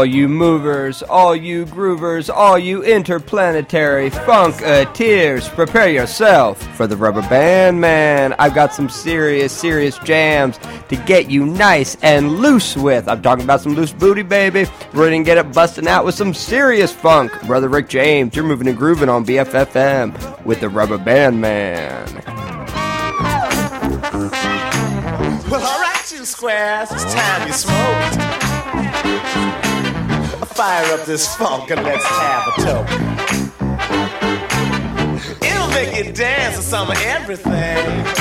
[0.00, 7.20] All you movers, all you groovers, all you interplanetary funketeers, prepare yourself for the rubber
[7.20, 8.34] band man.
[8.38, 10.56] I've got some serious, serious jams
[10.88, 13.08] to get you nice and loose with.
[13.08, 14.64] I'm talking about some loose booty, baby.
[14.94, 17.30] We're gonna get it busting out with some serious funk.
[17.46, 22.06] Brother Rick James, you're moving and grooving on BFF.FM with the rubber band man.
[25.50, 28.30] Well, all right, you squares, it's time you smoked
[30.60, 32.92] fire up this funk and let's have a toast.
[35.42, 38.19] It'll make you dance to some of everything.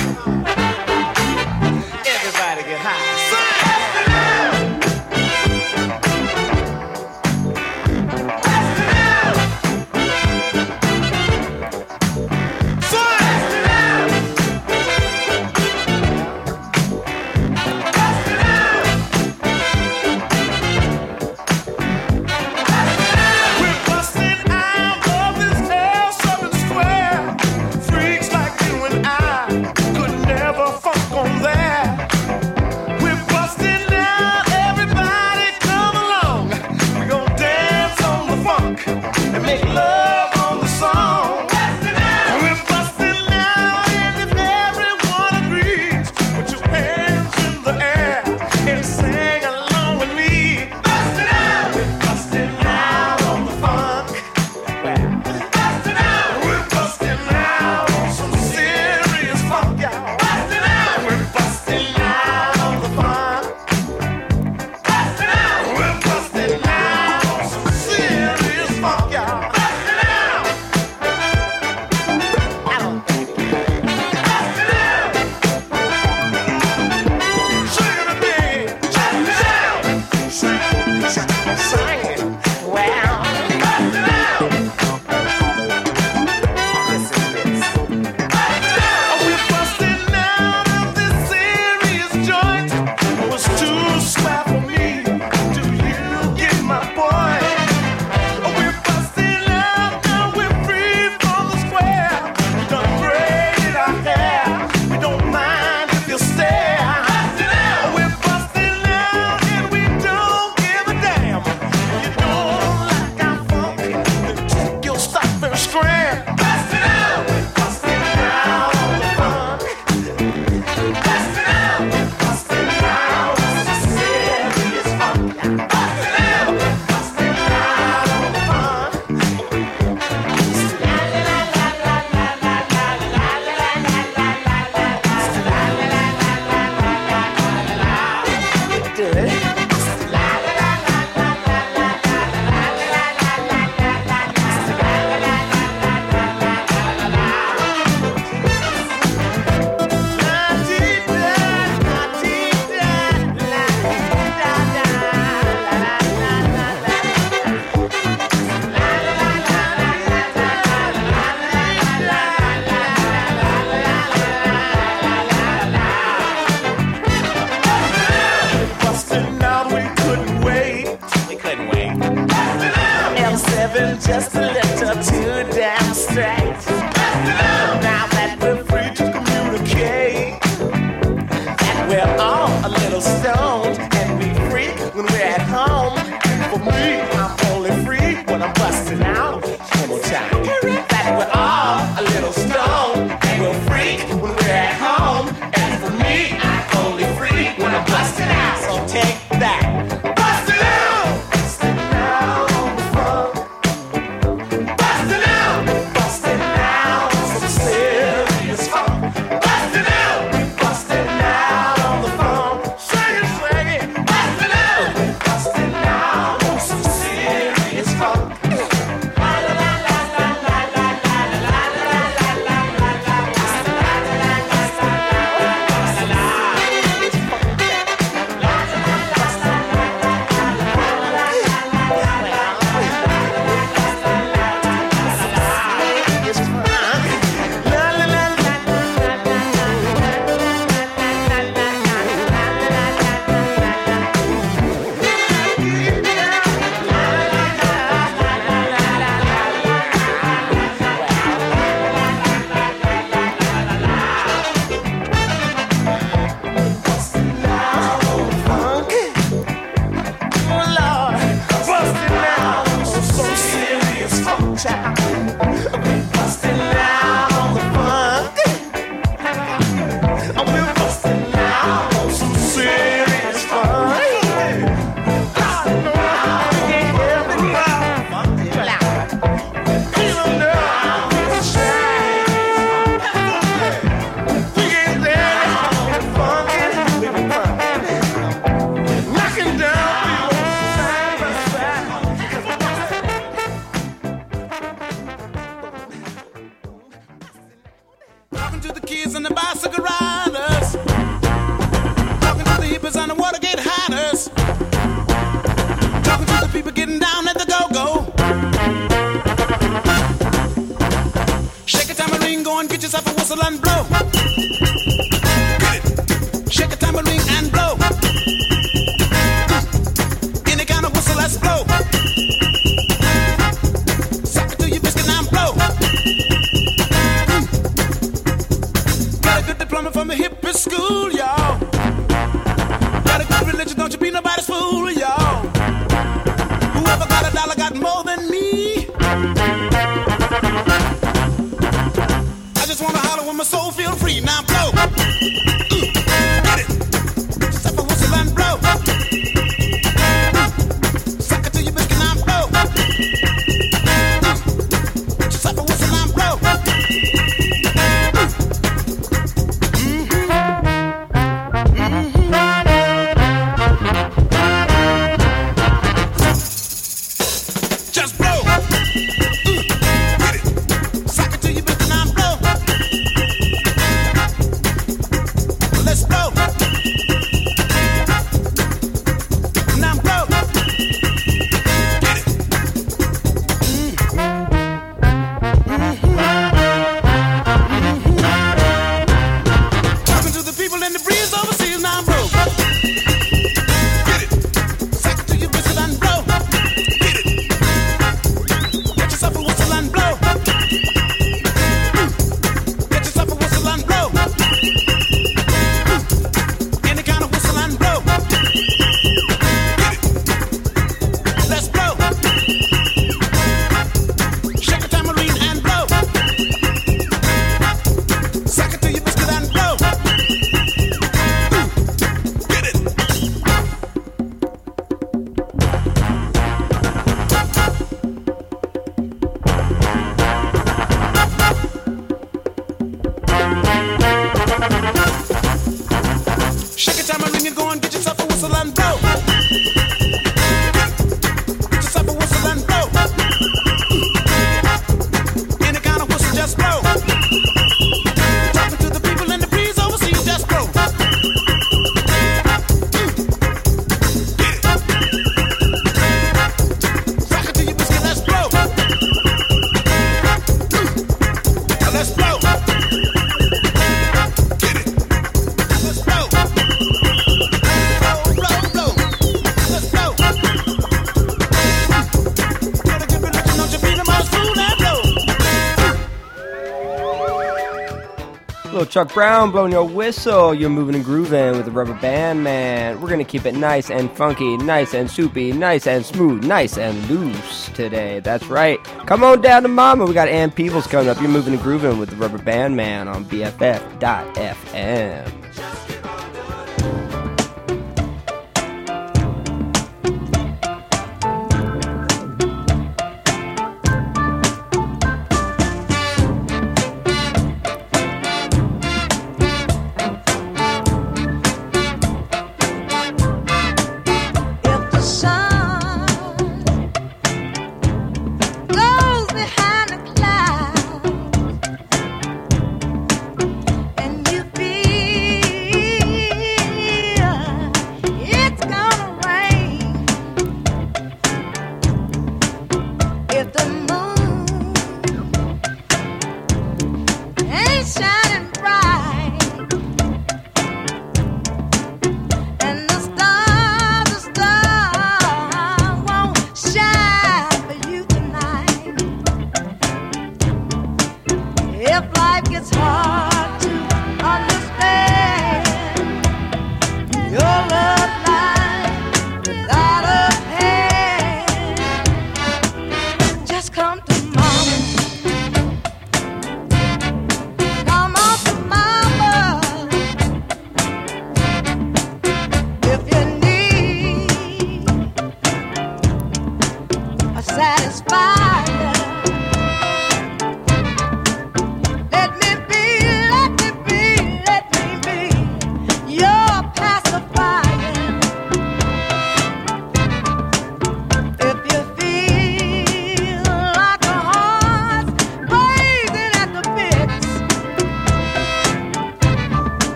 [478.89, 480.53] Chuck Brown blowing your whistle.
[480.53, 482.99] You're moving and grooving with the Rubber Band Man.
[482.99, 487.07] We're gonna keep it nice and funky, nice and soupy, nice and smooth, nice and
[487.07, 488.19] loose today.
[488.19, 488.83] That's right.
[489.05, 490.05] Come on down to Mama.
[490.05, 491.21] We got Ann Peebles coming up.
[491.21, 493.99] You're moving and grooving with the Rubber Band Man on BFF.FM.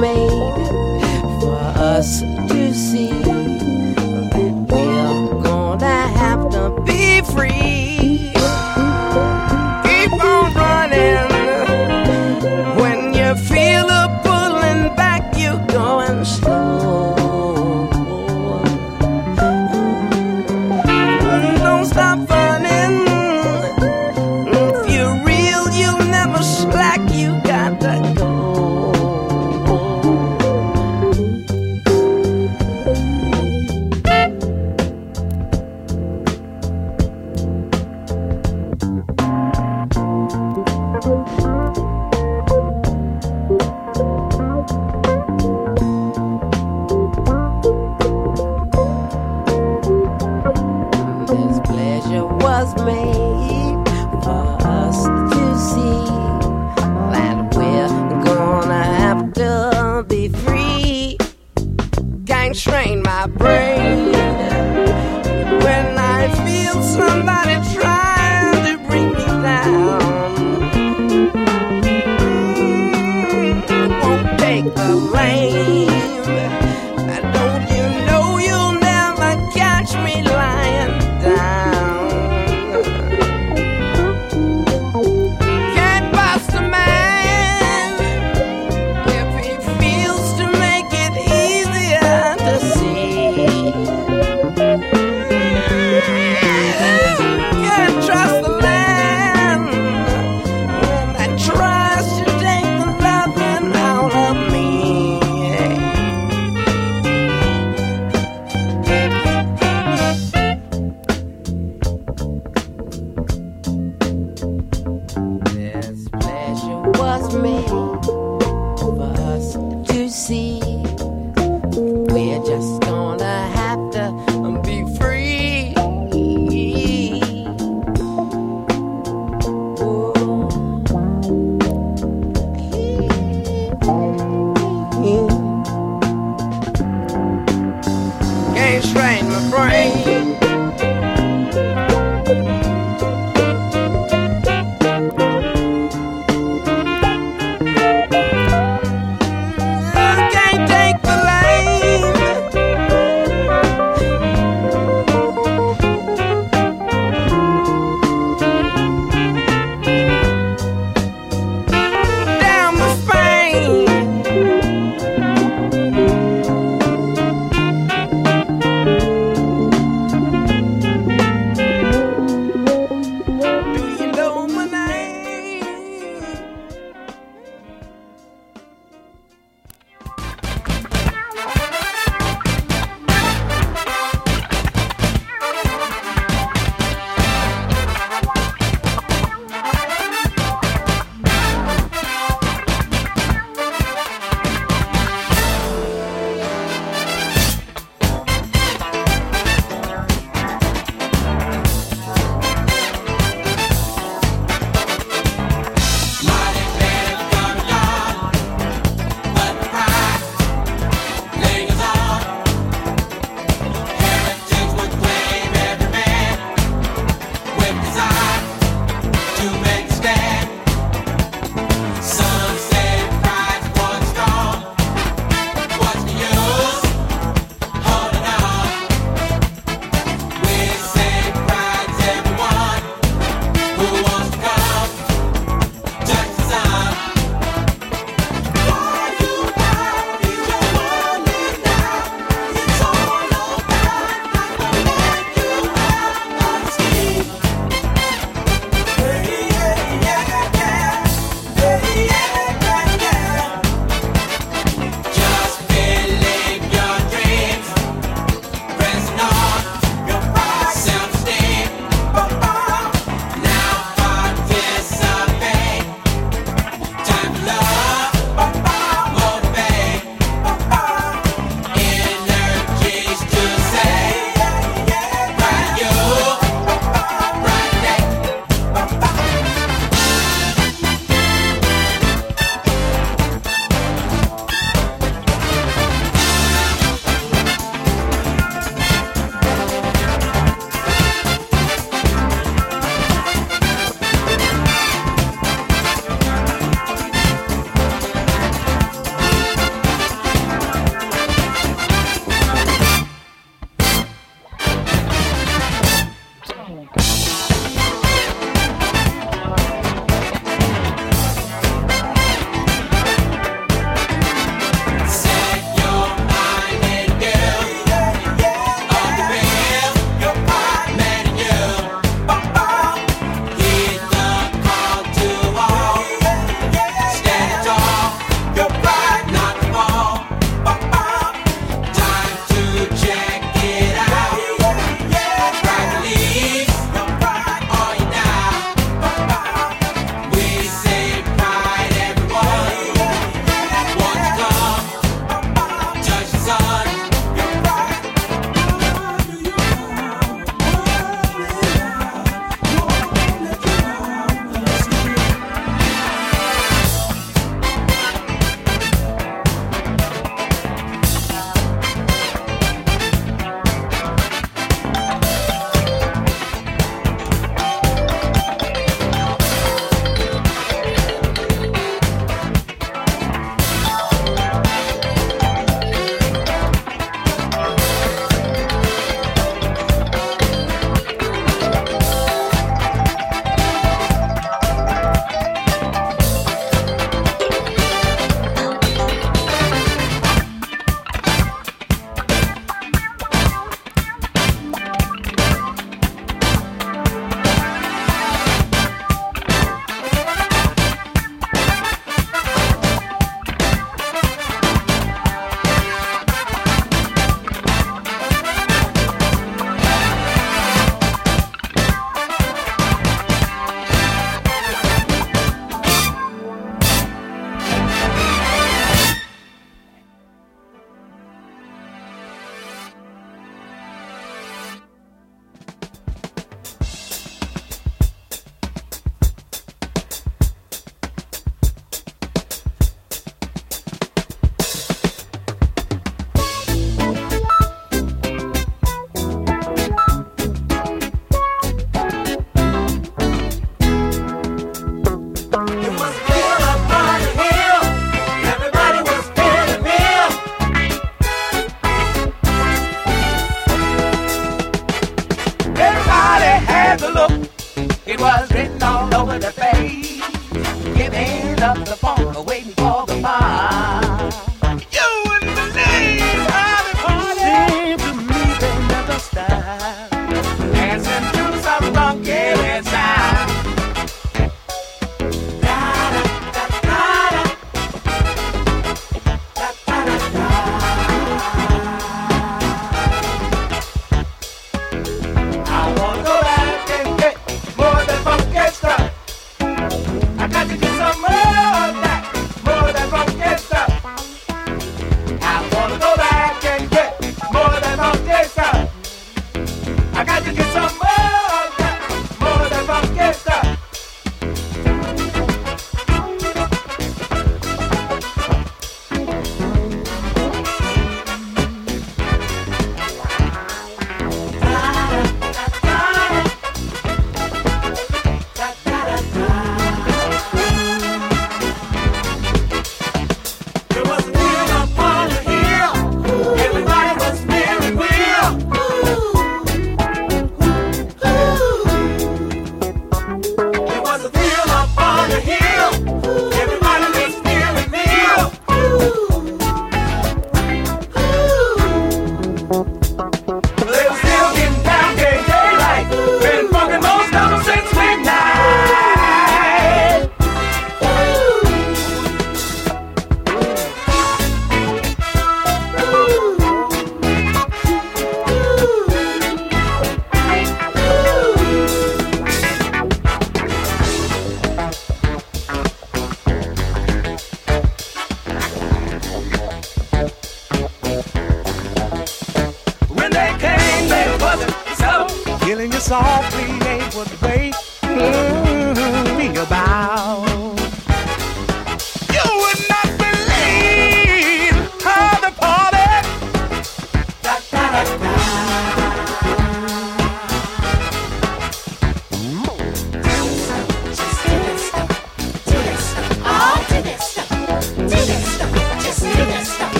[0.00, 0.54] made
[1.40, 2.22] for us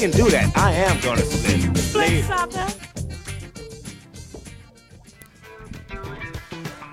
[0.00, 0.56] can do that.
[0.56, 1.76] I am gonna slip.
[1.76, 2.24] Flip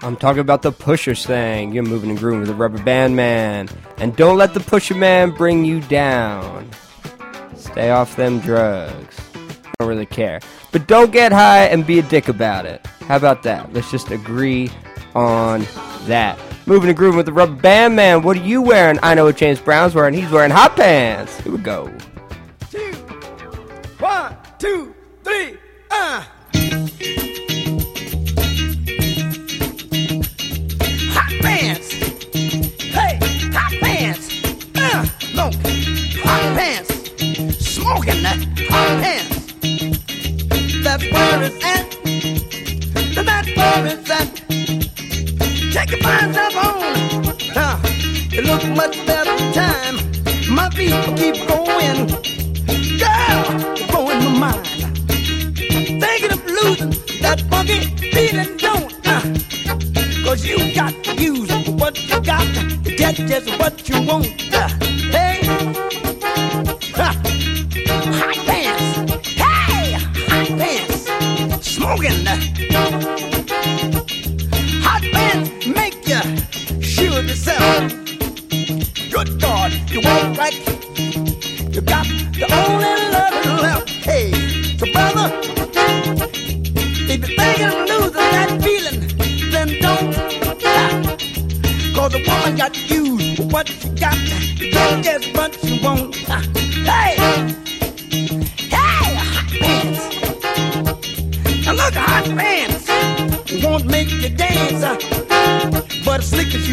[0.03, 1.71] I'm talking about the pushers thing.
[1.71, 3.69] You're moving and grooving with the rubber band man.
[3.97, 6.69] And don't let the pusher man bring you down.
[7.55, 9.17] Stay off them drugs.
[9.35, 10.41] I don't really care.
[10.73, 12.85] But don't get high and be a dick about it.
[13.07, 13.71] How about that?
[13.71, 14.69] Let's just agree
[15.15, 15.65] on
[16.07, 16.37] that.
[16.65, 18.21] Moving and grooving with the rubber band man.
[18.21, 18.99] What are you wearing?
[19.01, 20.13] I know what James Brown's wearing.
[20.13, 21.39] He's wearing hot pants.
[21.39, 21.89] Here we go.
[50.77, 52.07] keep going.
[52.99, 54.67] Girl, blowing my mind.
[55.57, 57.79] Thinking of losing that funky
[58.11, 60.23] feeling, don't I?
[60.23, 64.27] Cause you got to use what you got to get just what you want.
[64.53, 64.96] Uh.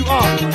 [0.06, 0.53] you are.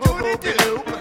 [0.00, 0.30] Boop.
[0.42, 0.99] I boo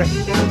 [0.00, 0.49] ready.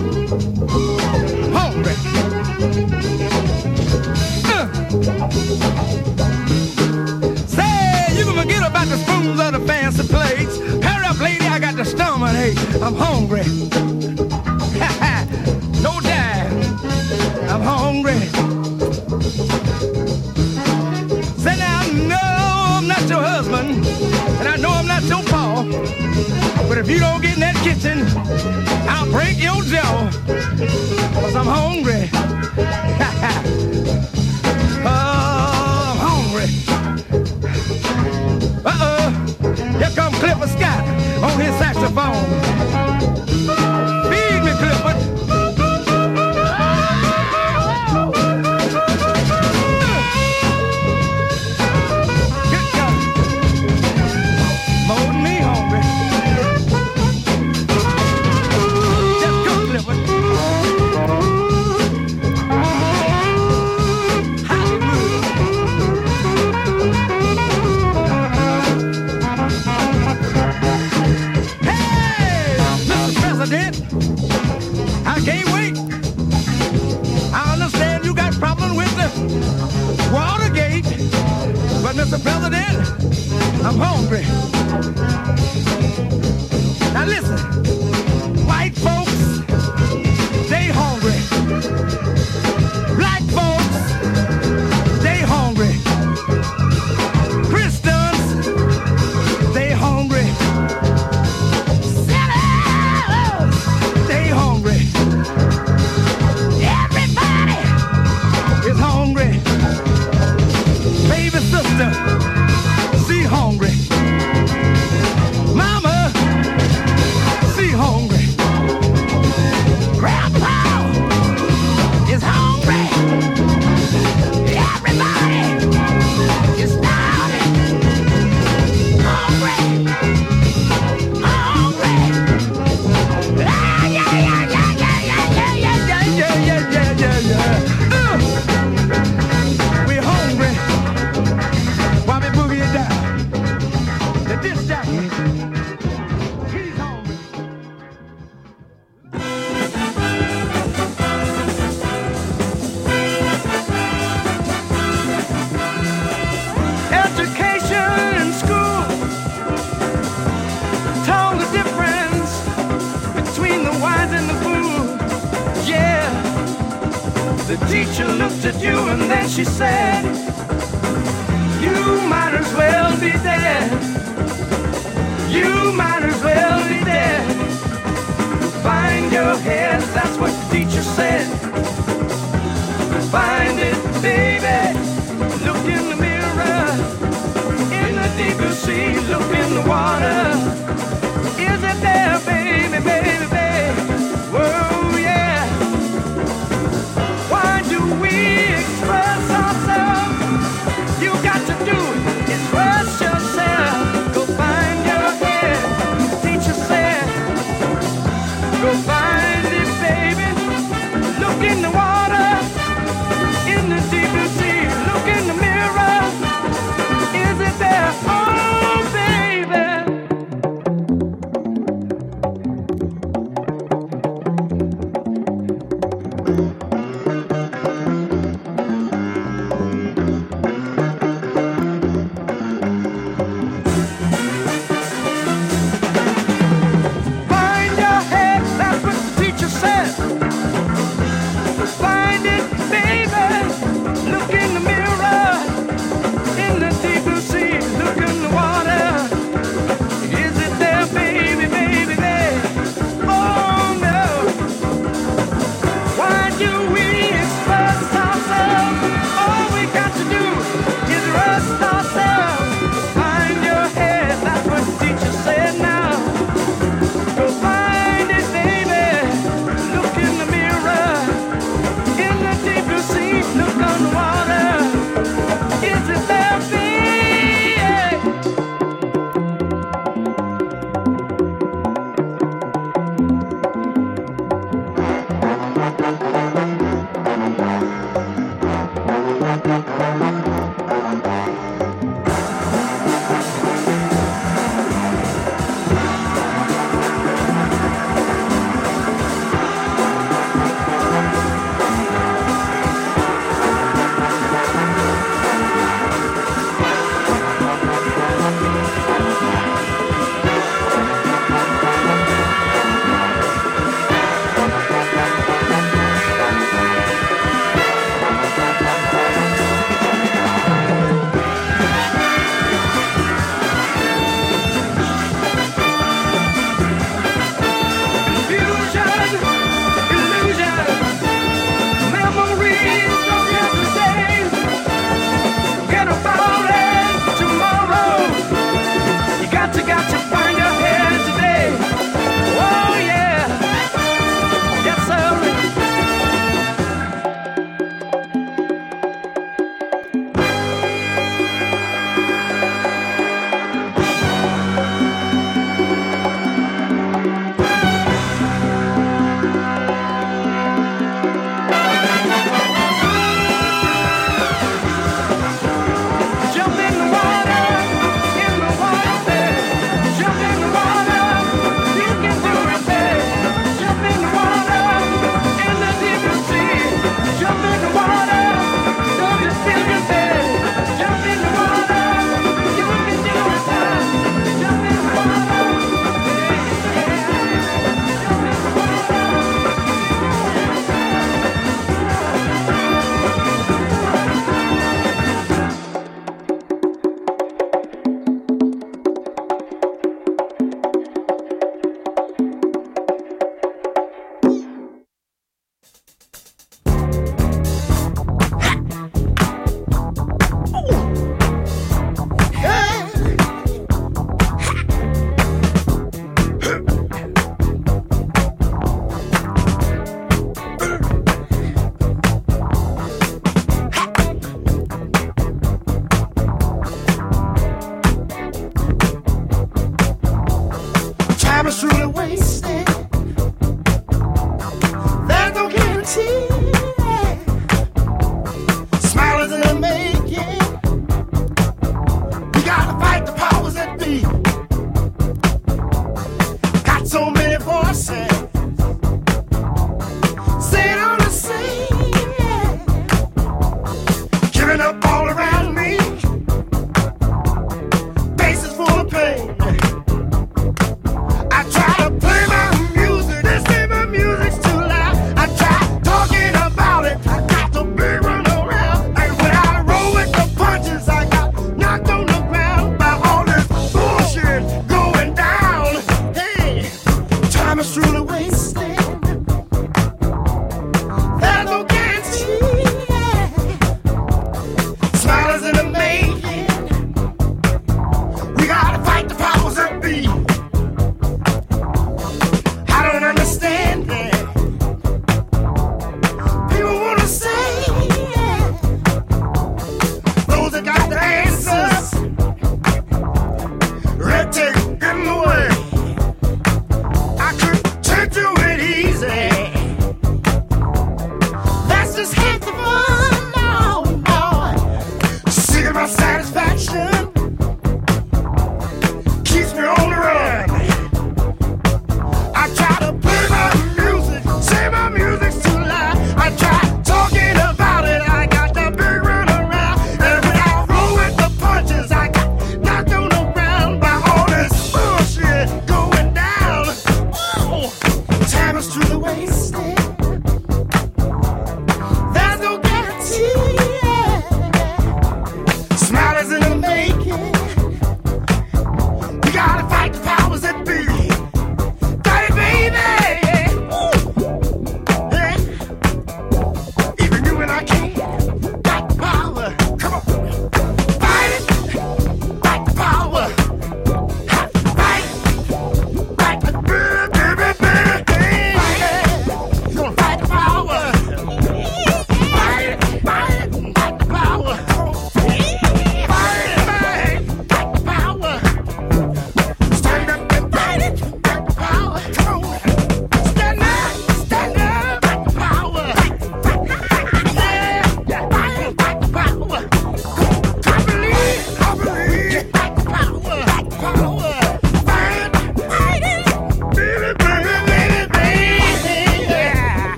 [431.49, 431.88] Is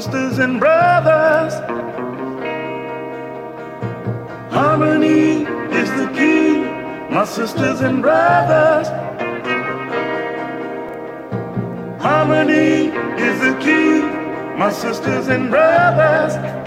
[0.00, 1.52] sisters and brothers.
[4.50, 5.44] Harmony
[5.80, 6.60] is the key,
[7.14, 8.88] my sisters and brothers.
[12.00, 12.88] Harmony
[13.28, 14.00] is the key,
[14.56, 16.59] my sisters and brothers.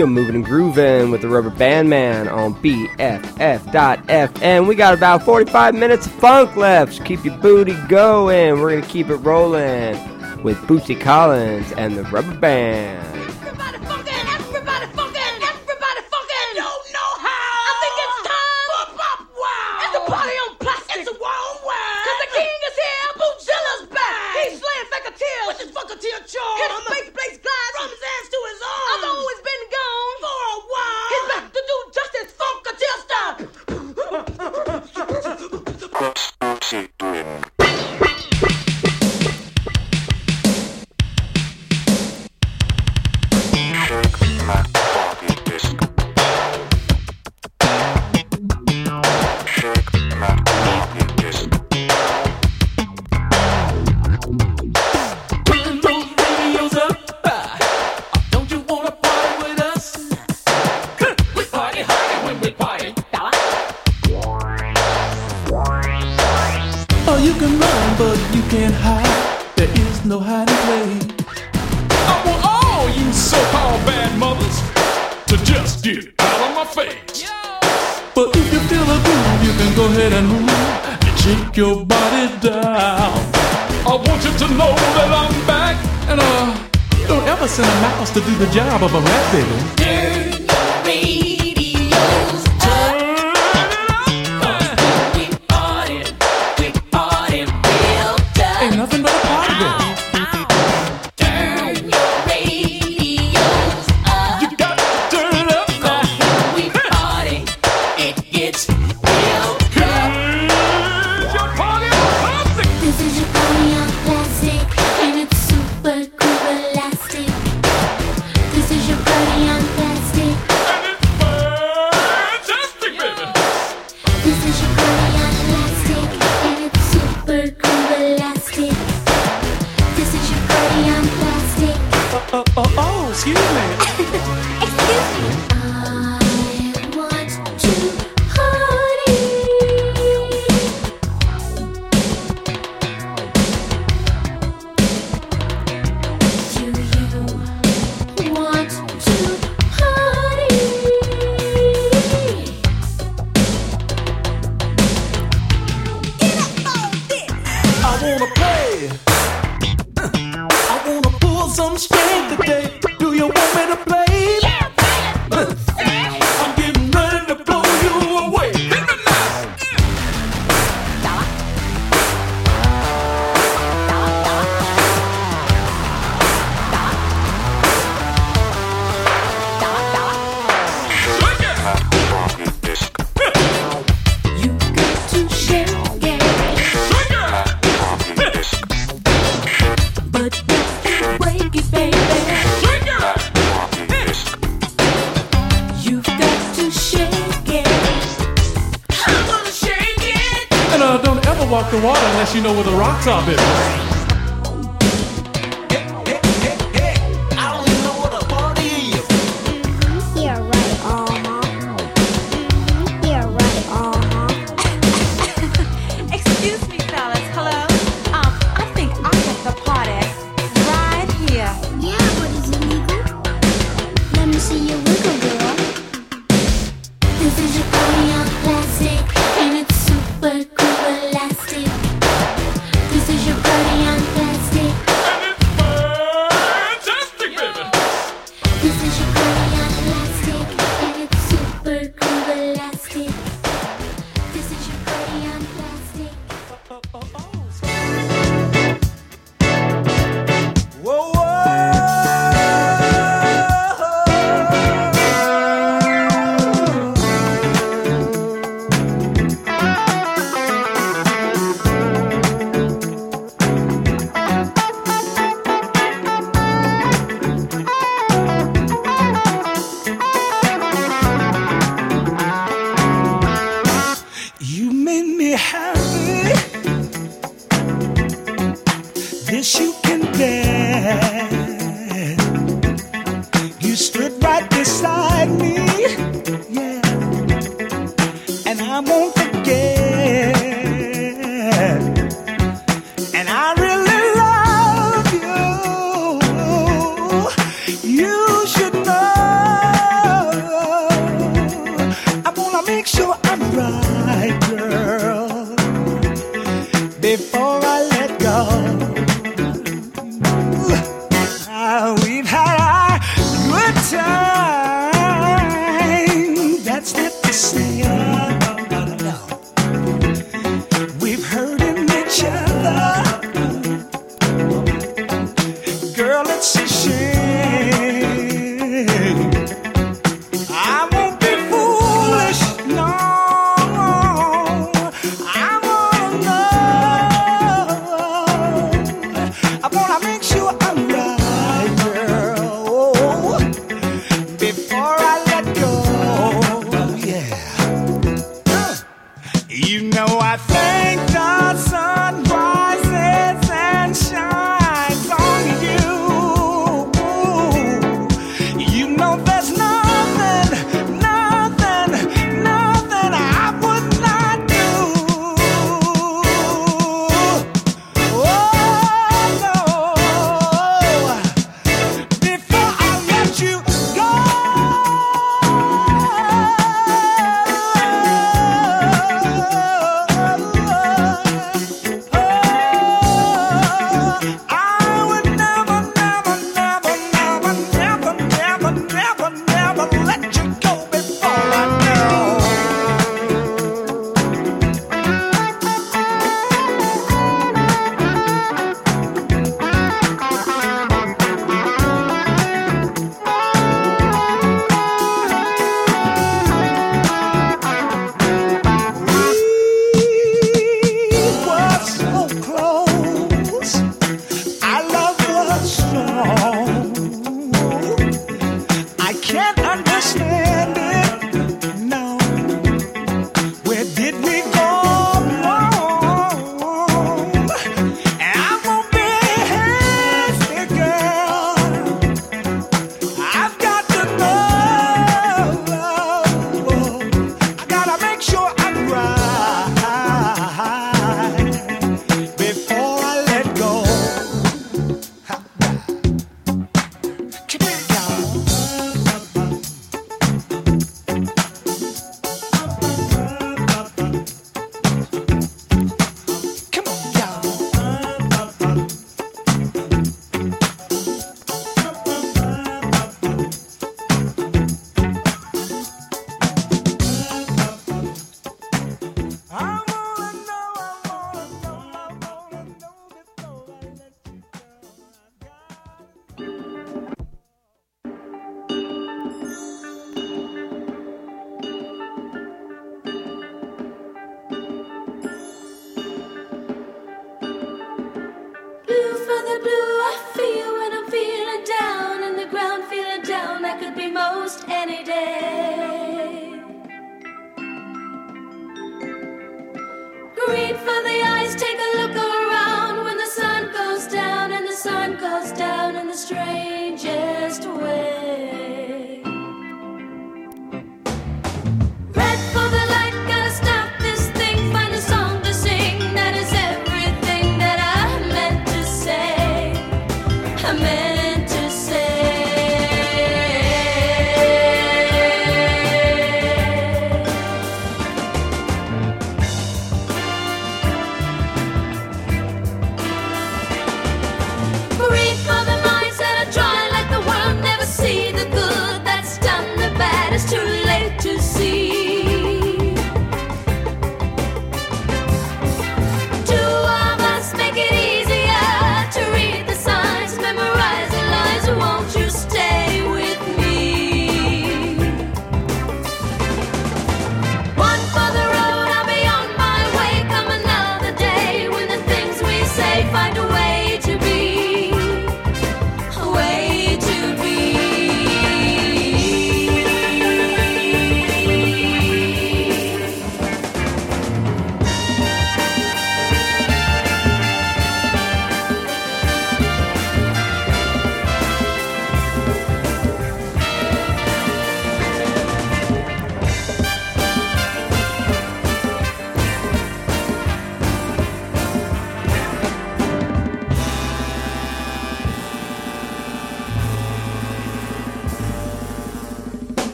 [0.00, 2.96] You're moving and grooving with the Rubber Band Man on BFF.FM.
[4.66, 7.04] We got about 45 minutes of funk left.
[7.04, 8.58] Keep your booty going.
[8.58, 9.98] We're going to keep it rolling
[10.42, 12.99] with Bootsy Collins and the Rubber Band.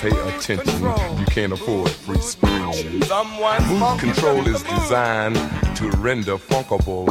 [0.00, 0.82] Pay attention,
[1.18, 2.86] you can't afford free speech.
[3.68, 5.36] Mood control is designed
[5.76, 7.06] to render funkable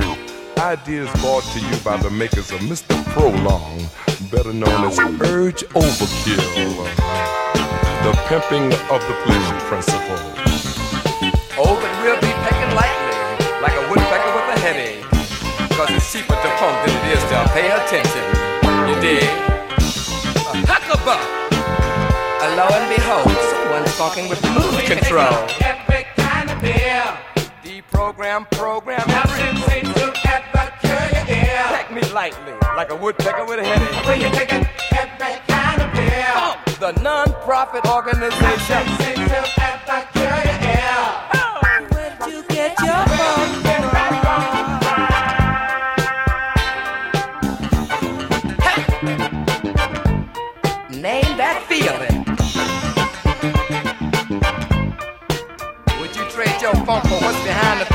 [0.57, 2.97] ideas brought to you by the makers of Mr.
[3.13, 3.87] Prolong,
[4.31, 6.85] better known as Urge Overkill,
[8.01, 10.17] the pimping of the pleasure principle.
[11.61, 15.05] Oh, but we'll be pecking lightly, like a woodpecker with a headache,
[15.69, 18.25] because it's cheaper to pump than it is to pay attention.
[18.89, 19.68] You dig?
[22.59, 25.35] lo and behold, someone's fucking with mood control.
[25.63, 27.07] Every kind of beer.
[27.63, 29.55] Deprogram, program, program.
[29.95, 31.63] look at ever cure ear.
[31.75, 34.05] Peck me lightly, like a woodpecker with a headache.
[34.05, 36.31] Will you take every kind of beer?
[36.43, 38.83] Oh, the non-profit organization.
[38.83, 40.38] Nothing seems to ever cure
[56.89, 57.23] funk for.
[57.23, 57.88] What's behind the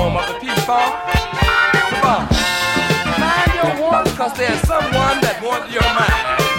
[0.00, 0.82] home of the people.
[1.92, 2.22] come on.
[3.20, 6.49] mind your wants, cause there's someone that wants your mind.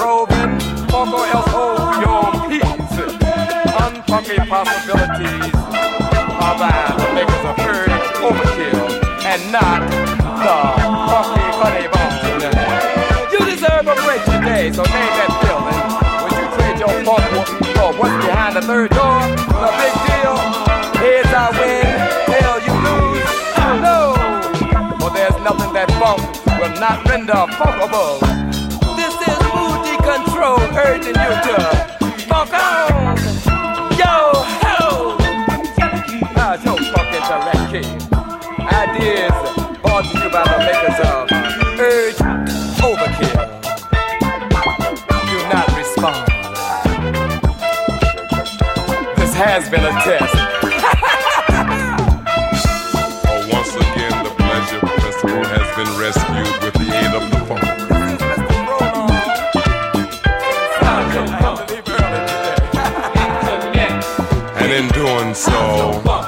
[0.00, 0.58] improving,
[0.88, 2.64] fuck or else oh, hold your peace.
[3.84, 5.54] Unfucking possibilities
[6.40, 6.96] are thine.
[6.96, 7.56] The niggas are
[8.24, 8.88] overkill
[9.28, 9.80] and not
[10.40, 10.56] the
[11.04, 12.16] funky honey bone.
[13.32, 15.80] You deserve a break today, so name that feeling.
[16.24, 17.24] Would you trade your fuck
[17.76, 19.20] for what's behind the third door?
[19.52, 20.36] The big deal.
[20.96, 21.84] Heads I win,
[22.40, 23.28] hell you lose.
[23.84, 26.24] No, for there's nothing that funk
[26.58, 28.49] will not render funkable
[30.16, 31.54] control urging you to
[32.26, 33.16] fuck on.
[33.94, 34.14] Yo,
[34.62, 35.16] ho!
[36.34, 37.86] Ah, no fucking direction.
[38.82, 39.36] Ideas
[39.82, 41.30] brought to you by the makers of
[41.78, 42.20] Urge
[42.82, 43.46] Overkill.
[45.30, 46.22] Do not respond.
[49.16, 50.34] This has been a test.
[53.28, 56.19] oh, once again, the pleasure festival has been rest.
[64.80, 66.19] been doing so.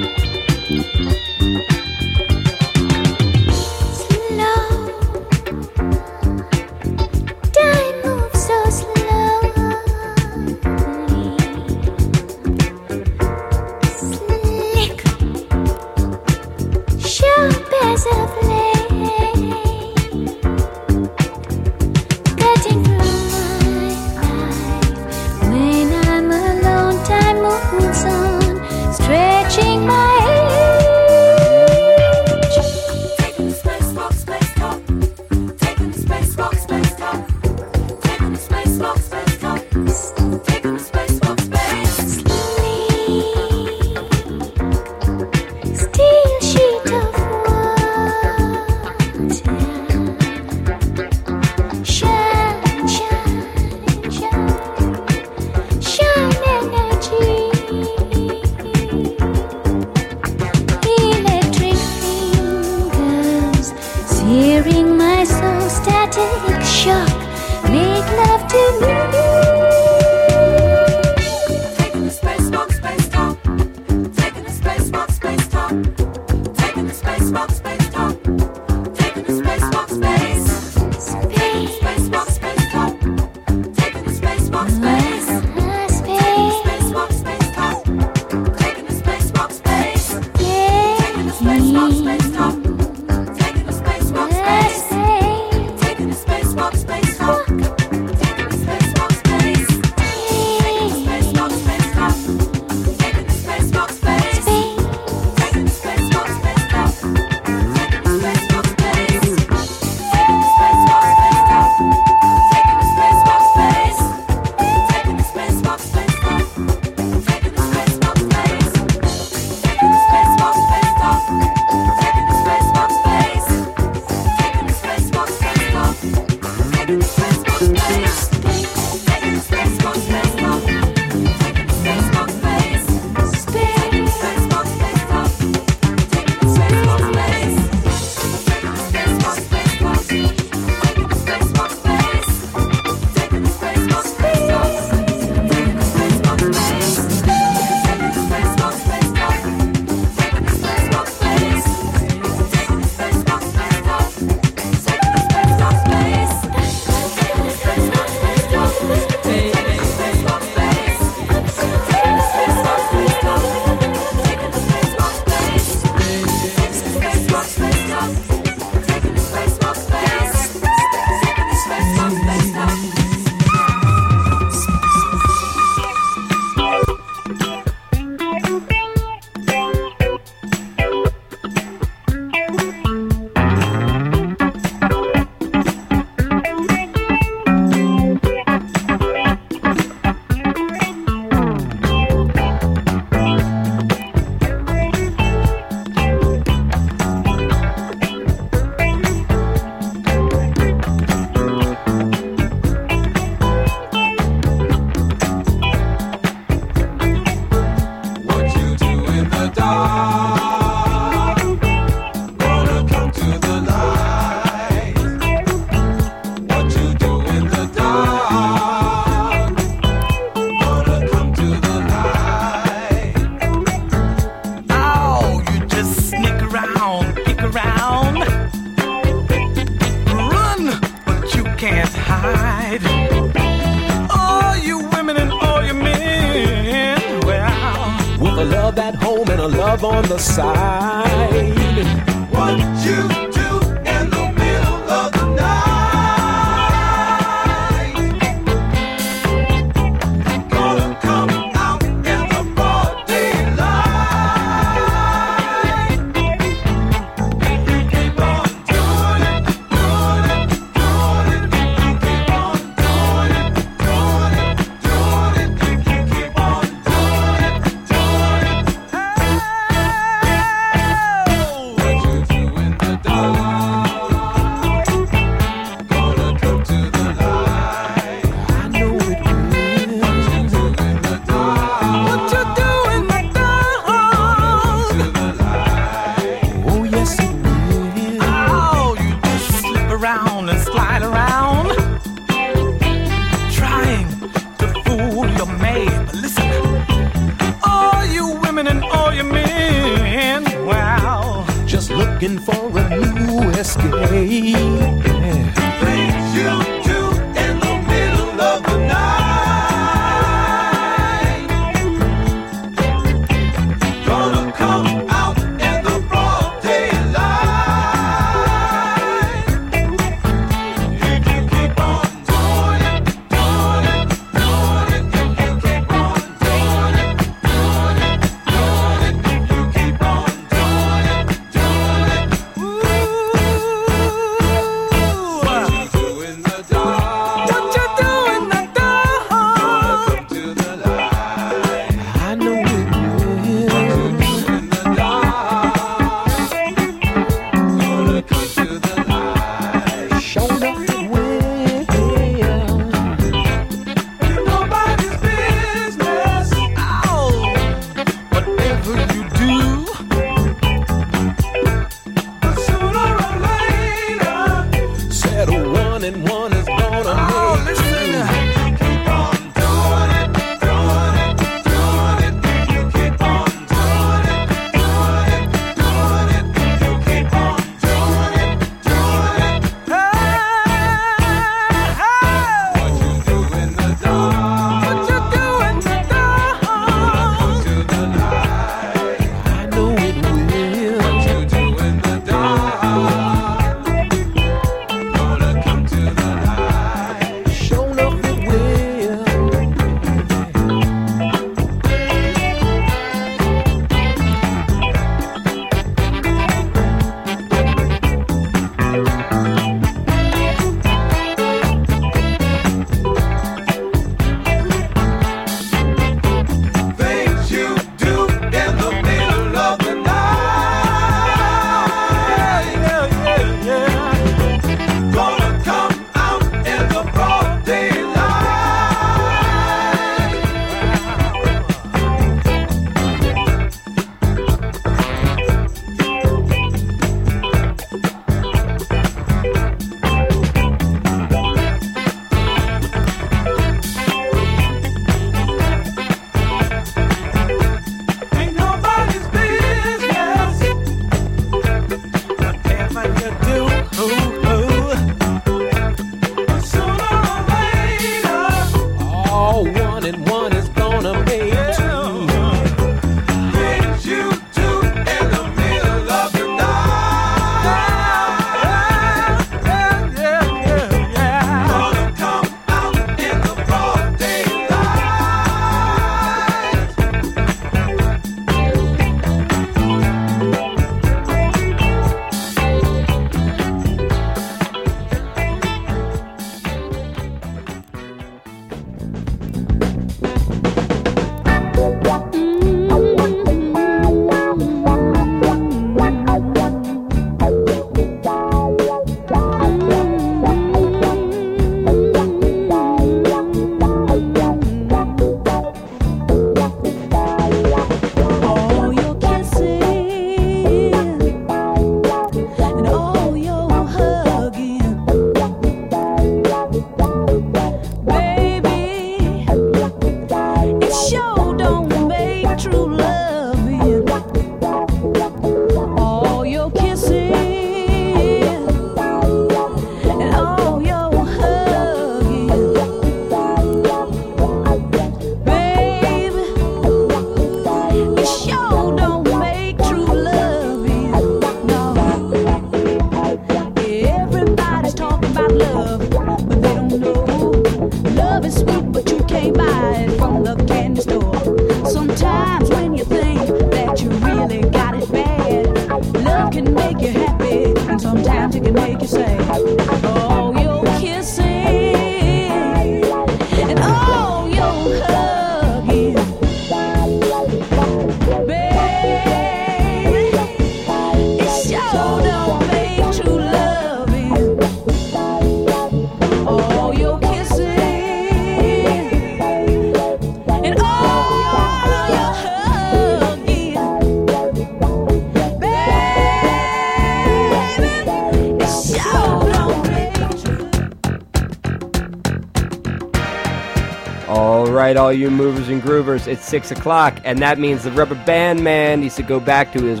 [594.92, 598.62] Right, all you movers and groovers, it's 6 o'clock, and that means the rubber band
[598.62, 600.00] man needs to go back to his